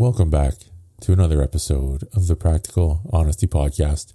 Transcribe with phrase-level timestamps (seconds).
[0.00, 0.54] Welcome back
[1.02, 4.14] to another episode of the Practical Honesty Podcast.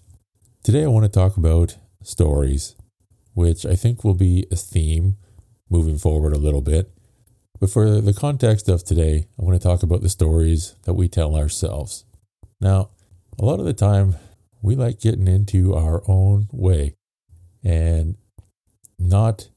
[0.63, 2.75] Today, I want to talk about stories,
[3.35, 5.17] which I think will be a theme
[5.69, 6.91] moving forward a little bit.
[7.59, 11.07] But for the context of today, I want to talk about the stories that we
[11.07, 12.03] tell ourselves.
[12.59, 12.89] Now,
[13.37, 14.15] a lot of the time,
[14.63, 16.95] we like getting into our own way
[17.63, 18.17] and
[18.97, 19.49] not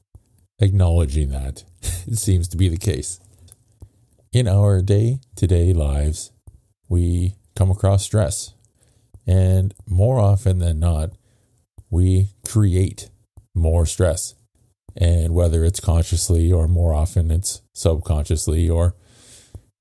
[0.59, 1.63] acknowledging that.
[1.81, 3.19] it seems to be the case.
[4.31, 6.31] In our day to day lives,
[6.87, 8.53] we come across stress.
[9.25, 11.13] And more often than not,
[11.89, 13.09] we create
[13.55, 14.35] more stress.
[14.95, 18.93] And whether it's consciously or more often it's subconsciously or,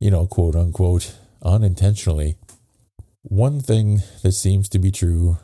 [0.01, 2.37] you know, quote unquote, unintentionally,
[3.21, 5.37] one thing that seems to be true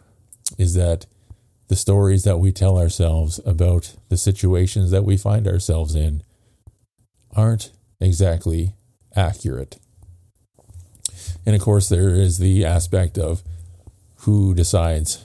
[0.56, 1.04] is that
[1.68, 6.22] the stories that we tell ourselves about the situations that we find ourselves in
[7.36, 8.72] aren't exactly
[9.16, 9.76] accurate.
[11.46, 13.42] And of course, there is the aspect of
[14.18, 15.24] who decides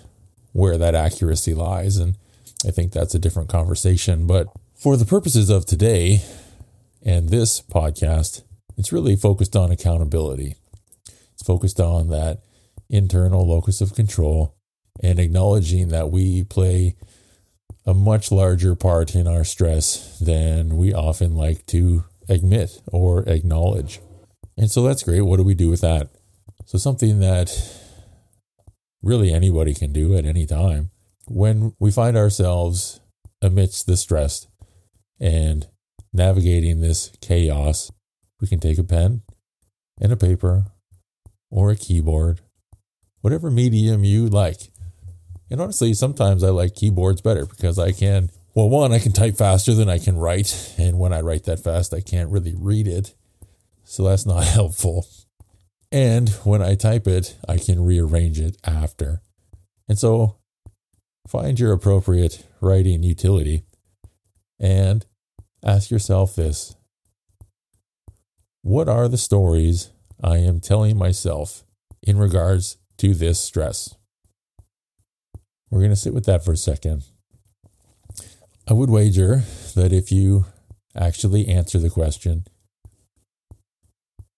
[0.52, 1.98] where that accuracy lies.
[1.98, 2.18] And
[2.66, 4.28] I think that's a different conversation.
[4.28, 6.22] But for the purposes of today
[7.04, 8.44] and this podcast,
[8.78, 10.56] it's really focused on accountability.
[11.34, 12.40] It's focused on that
[12.90, 14.56] internal locus of control
[15.02, 16.96] and acknowledging that we play
[17.86, 24.00] a much larger part in our stress than we often like to admit or acknowledge.
[24.58, 25.22] And so that's great.
[25.22, 26.10] What do we do with that?
[26.66, 27.52] So, something that
[29.02, 30.92] really anybody can do at any time
[31.30, 33.00] when we find ourselves
[33.42, 34.48] amidst the stress
[35.20, 35.68] and
[36.12, 37.92] navigating this chaos,
[38.42, 39.22] we can take a pen
[40.02, 40.66] and a paper
[41.52, 42.42] or a keyboard,
[43.22, 44.72] whatever medium you like.
[45.52, 49.38] And honestly, sometimes I like keyboards better because I can well, one, I can type
[49.38, 50.74] faster than I can write.
[50.78, 53.16] And when I write that fast, I can't really read it.
[53.86, 55.08] So that's not helpful.
[55.94, 59.22] And when I type it, I can rearrange it after.
[59.88, 60.40] And so
[61.26, 63.64] find your appropriate writing utility
[64.60, 65.06] and
[65.64, 66.76] ask yourself this
[68.62, 69.90] What are the stories
[70.22, 71.64] I am telling myself
[72.04, 73.96] in regards to this stress?
[75.72, 77.06] We're going to sit with that for a second.
[78.70, 79.42] I would wager
[79.74, 80.46] that if you
[80.96, 82.46] actually answer the question,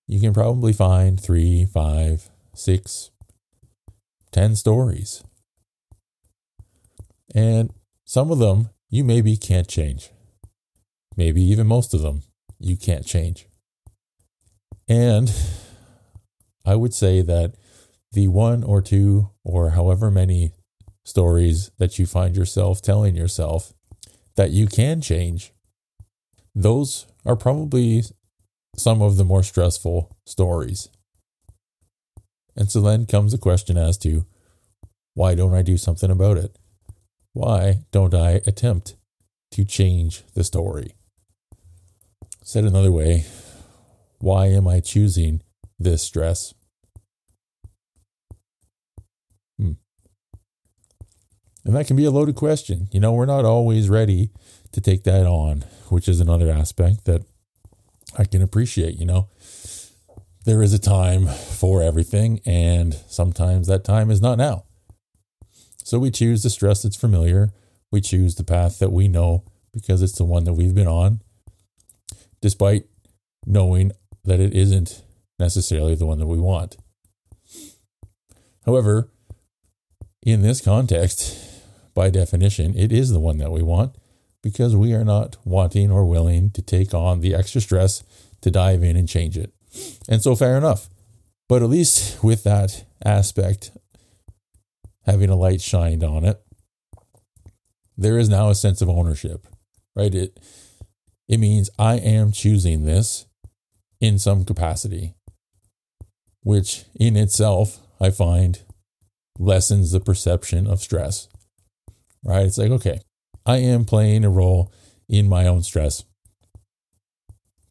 [0.07, 3.11] you can probably find three, five, six,
[4.31, 5.21] ten stories.
[7.35, 7.73] And
[8.05, 10.11] some of them you maybe can't change.
[11.17, 12.23] Maybe even most of them
[12.57, 13.47] you can't change.
[14.87, 15.29] And
[16.65, 17.55] I would say that
[18.13, 20.53] the one or two or however many
[21.03, 23.73] stories that you find yourself telling yourself
[24.35, 25.51] that you can change,
[26.55, 28.03] those are probably
[28.75, 30.89] some of the more stressful stories.
[32.55, 34.25] And so then comes the question as to
[35.13, 36.57] why don't I do something about it?
[37.33, 38.95] Why don't I attempt
[39.51, 40.95] to change the story?
[42.43, 43.25] Said another way,
[44.19, 45.41] why am I choosing
[45.79, 46.53] this stress?
[49.57, 49.73] Hmm.
[51.63, 52.87] And that can be a loaded question.
[52.91, 54.31] You know, we're not always ready
[54.71, 57.23] to take that on, which is another aspect that
[58.17, 58.97] I can appreciate.
[58.97, 59.29] You know,
[60.45, 64.63] there is a time for everything, and sometimes that time is not now.
[65.83, 67.49] So we choose the stress that's familiar.
[67.91, 71.21] We choose the path that we know because it's the one that we've been on,
[72.41, 72.85] despite
[73.45, 73.91] knowing
[74.23, 75.03] that it isn't
[75.39, 76.77] necessarily the one that we want.
[78.65, 79.09] However,
[80.23, 81.50] in this context,
[81.93, 83.95] by definition, it is the one that we want
[84.41, 88.03] because we are not wanting or willing to take on the extra stress
[88.41, 89.53] to dive in and change it.
[90.09, 90.89] And so, fair enough.
[91.47, 93.71] But at least with that aspect,
[95.05, 96.41] having a light shined on it,
[97.97, 99.47] there is now a sense of ownership,
[99.95, 100.13] right?
[100.13, 100.39] It,
[101.27, 103.25] it means I am choosing this
[103.99, 105.13] in some capacity,
[106.41, 108.61] which in itself I find
[109.37, 111.27] lessens the perception of stress
[112.23, 112.45] right?
[112.45, 113.01] It's like, okay,
[113.45, 114.71] I am playing a role
[115.09, 116.03] in my own stress.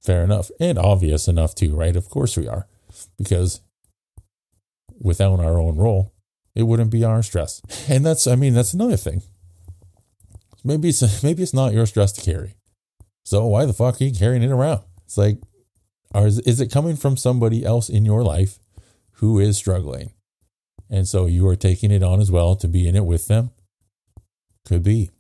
[0.03, 0.51] Fair enough.
[0.61, 1.97] And obvious enough, too, right?
[1.97, 2.67] Of course we are.
[3.19, 3.61] Because
[5.01, 6.13] without our own role,
[6.55, 7.63] it wouldn't be our stress.
[7.89, 9.23] And that's, I mean, that's another thing.
[10.65, 12.57] Maybe it's, maybe it's not your stress to carry.
[13.25, 14.81] So why the fuck are you carrying it around?
[15.05, 15.39] It's like,
[16.13, 18.59] are, is it coming from somebody else in your life
[19.15, 20.13] who is struggling?
[20.89, 23.51] And so you are taking it on as well to be in it with them
[24.71, 25.11] could be.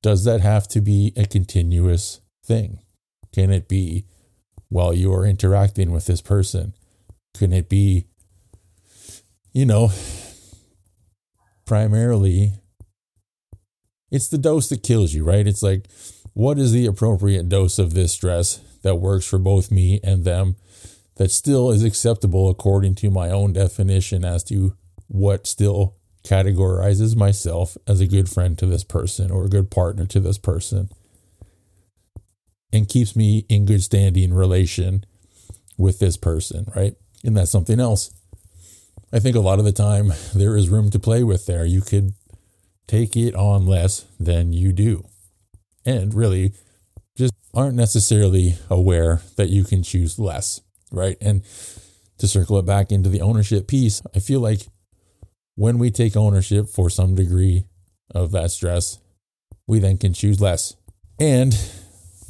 [0.00, 2.78] Does that have to be a continuous thing?
[3.30, 4.06] Can it be
[4.70, 6.72] while you are interacting with this person?
[7.36, 8.06] Can it be,
[9.52, 9.92] you know,
[11.66, 12.54] primarily
[14.10, 15.46] it's the dose that kills you, right?
[15.46, 15.88] It's like,
[16.32, 20.56] what is the appropriate dose of this stress that works for both me and them
[21.16, 24.74] that still is acceptable according to my own definition as to
[25.08, 30.06] what still categorizes myself as a good friend to this person or a good partner
[30.06, 30.88] to this person
[32.72, 35.04] and keeps me in good standing relation
[35.76, 36.94] with this person, right?
[37.24, 38.12] And that's something else.
[39.12, 41.64] I think a lot of the time there is room to play with there.
[41.64, 42.14] You could
[42.86, 45.06] take it on less than you do.
[45.86, 46.52] And really
[47.16, 50.60] just aren't necessarily aware that you can choose less,
[50.92, 51.16] right?
[51.20, 51.42] And
[52.18, 54.66] to circle it back into the ownership piece, I feel like
[55.58, 57.64] when we take ownership for some degree
[58.14, 58.98] of that stress,
[59.66, 60.76] we then can choose less.
[61.18, 61.52] And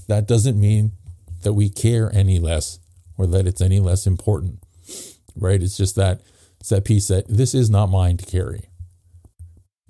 [0.09, 0.93] that doesn't mean
[1.43, 2.79] that we care any less
[3.19, 4.61] or that it's any less important,
[5.37, 5.63] right?
[5.63, 6.23] It's just that
[6.59, 8.71] it's that piece that this is not mine to carry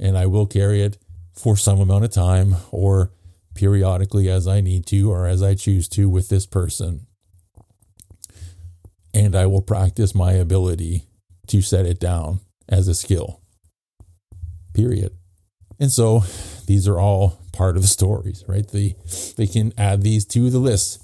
[0.00, 0.98] and I will carry it
[1.32, 3.12] for some amount of time or
[3.54, 7.06] periodically as I need to or as I choose to with this person.
[9.14, 11.04] And I will practice my ability
[11.46, 13.40] to set it down as a skill.
[14.74, 15.12] Period.
[15.80, 16.24] And so
[16.66, 18.66] these are all part of the stories, right?
[18.68, 18.96] They
[19.36, 21.02] they can add these to the list.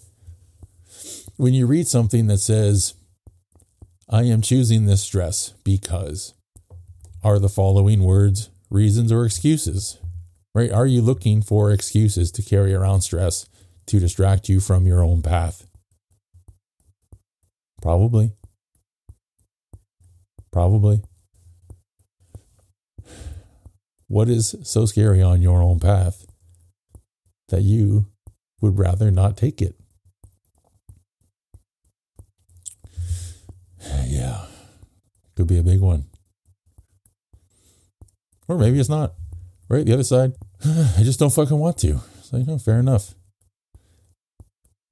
[1.37, 2.95] When you read something that says,
[4.09, 6.35] I am choosing this dress because
[7.23, 9.99] are the following words reasons or excuses,
[10.55, 10.71] right?
[10.71, 13.47] Are you looking for excuses to carry around stress
[13.87, 15.67] to distract you from your own path?
[17.81, 18.33] Probably.
[20.53, 21.03] Probably.
[24.09, 26.27] What is so scary on your own path
[27.49, 28.07] that you
[28.61, 29.77] would rather not take it?
[34.07, 34.47] Yeah,
[35.37, 36.07] could be a big one.
[38.49, 39.15] Or maybe it's not.
[39.69, 39.85] Right?
[39.85, 40.33] The other side,
[40.65, 42.01] I just don't fucking want to.
[42.19, 43.15] It's like, no, fair enough.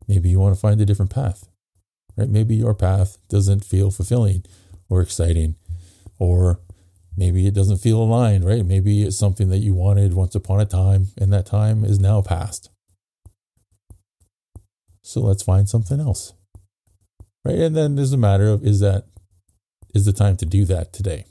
[0.08, 1.48] Maybe you want to find a different path.
[2.16, 2.28] Right?
[2.28, 4.44] Maybe your path doesn't feel fulfilling
[4.88, 5.56] or exciting.
[6.18, 6.60] Or
[7.16, 8.64] maybe it doesn't feel aligned, right?
[8.64, 12.22] Maybe it's something that you wanted once upon a time and that time is now
[12.22, 12.70] past.
[15.02, 16.32] So let's find something else.
[17.44, 17.58] Right?
[17.58, 19.06] And then there's a matter of is that
[19.94, 21.26] is the time to do that today?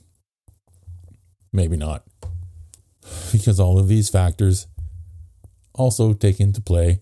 [1.54, 2.04] Maybe not
[3.32, 4.68] because all of these factors
[5.74, 7.02] also take into play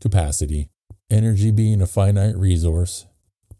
[0.00, 0.68] capacity.
[1.10, 3.06] Energy being a finite resource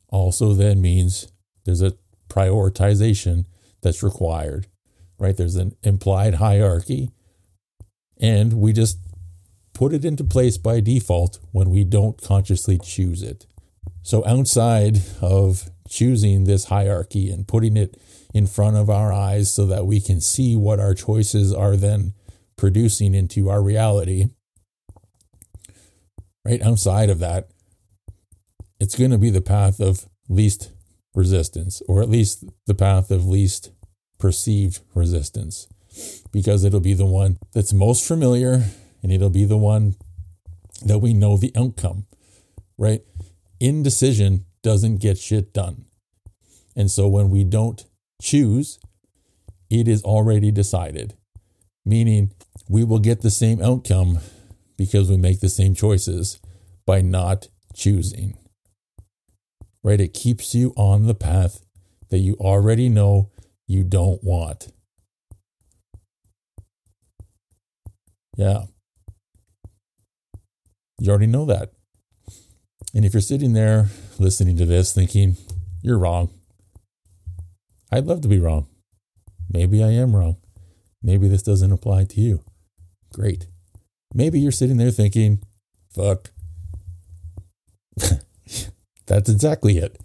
[0.09, 1.31] also then means
[1.65, 1.95] there's a
[2.29, 3.45] prioritization
[3.83, 4.67] that's required,
[5.19, 5.37] right?
[5.37, 7.11] There's an implied hierarchy,
[8.21, 8.99] and we just
[9.75, 13.47] put it into place by default when we don't consciously choose it.
[14.03, 18.01] So, outside of choosing this hierarchy and putting it
[18.33, 22.15] in front of our eyes so that we can see what our choices are then
[22.57, 24.27] producing into our reality.
[26.45, 27.49] Right outside of that,
[28.81, 30.71] it's going to be the path of least
[31.15, 33.71] resistance, or at least the path of least
[34.19, 35.69] perceived resistance,
[36.33, 38.65] because it'll be the one that's most familiar
[39.03, 39.97] and it'll be the one
[40.85, 42.07] that we know the outcome,
[42.79, 43.03] right?
[43.61, 45.85] Indecision doesn't get shit done.
[46.75, 47.85] And so when we don't
[48.21, 48.79] choose,
[49.69, 51.15] it is already decided,
[51.85, 52.31] meaning
[52.69, 54.19] we will get the same outcome
[54.77, 56.41] because we make the same choices
[56.87, 58.37] by not choosing.
[59.85, 60.01] Right?
[60.01, 61.61] It keeps you on the path
[62.11, 63.31] that you already know
[63.67, 64.69] you don't want.
[68.37, 68.65] Yeah.
[70.99, 71.73] You already know that.
[72.95, 75.37] And if you're sitting there listening to this thinking,
[75.83, 76.31] you're wrong,
[77.91, 78.69] I'd love to be wrong.
[79.51, 80.37] Maybe I am wrong.
[81.03, 82.45] Maybe this doesn't apply to you.
[83.13, 83.47] Great.
[84.15, 85.43] Maybe you're sitting there thinking,
[85.91, 86.31] fuck.
[89.13, 90.01] That's exactly it.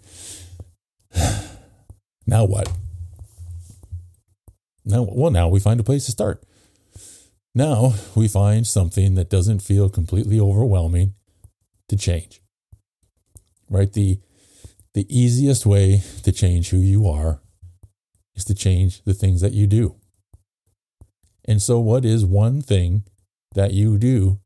[2.26, 2.70] now what?
[4.84, 6.42] Now, well, now we find a place to start.
[7.54, 11.14] Now we find something that doesn't feel completely overwhelming
[11.88, 12.38] to change.
[13.70, 13.90] Right?
[13.90, 14.18] The
[14.92, 17.40] the easiest way to change who you are
[18.34, 19.96] is to change the things that you do.
[21.46, 23.04] And so, what is one thing
[23.54, 24.38] that you do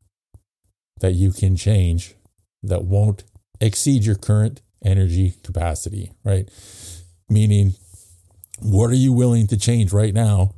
[1.01, 2.15] that you can change
[2.61, 3.23] that won't
[3.63, 6.49] exceed your current energy capacity, right?
[7.29, 7.73] Meaning,
[8.59, 10.53] what are you willing to change right now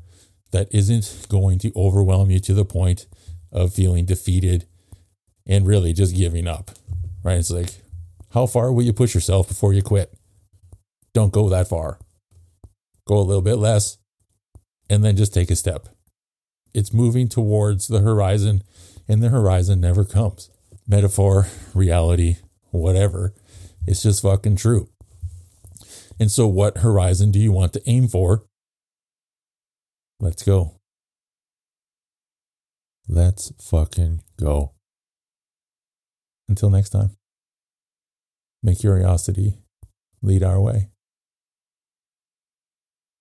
[0.51, 3.07] that isn't going to overwhelm you to the point
[3.51, 4.65] of feeling defeated
[5.45, 6.71] and really just giving up,
[7.23, 7.39] right?
[7.39, 7.81] It's like,
[8.31, 10.13] How far will you push yourself before you quit?
[11.13, 11.99] Don't go that far.
[13.07, 13.97] Go a little bit less
[14.89, 15.87] and then just take a step.
[16.73, 18.61] It's moving towards the horizon,
[19.07, 20.49] and the horizon never comes.
[20.87, 22.35] Metaphor, reality,
[22.75, 23.33] whatever.
[23.87, 24.89] It's just fucking true.
[26.19, 28.45] And so, what horizon do you want to aim for?
[30.19, 30.79] Let's go.
[33.07, 34.71] Let's fucking go.
[36.47, 37.17] Until next time,
[38.63, 39.57] may curiosity
[40.21, 40.89] lead our way.